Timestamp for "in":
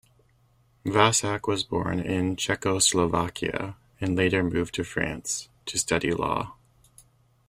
1.99-2.35